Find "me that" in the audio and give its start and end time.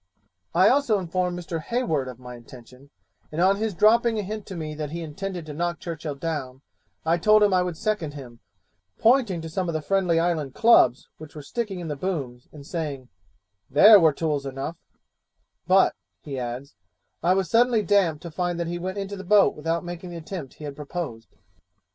4.55-4.89